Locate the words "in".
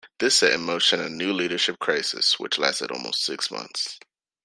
0.53-0.61